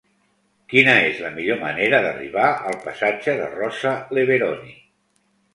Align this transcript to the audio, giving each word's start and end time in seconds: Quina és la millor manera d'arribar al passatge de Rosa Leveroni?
Quina 0.71 0.95
és 1.09 1.19
la 1.25 1.29
millor 1.35 1.59
manera 1.65 2.01
d'arribar 2.07 2.47
al 2.71 2.79
passatge 2.87 3.37
de 3.43 3.51
Rosa 3.53 3.93
Leveroni? 4.19 4.79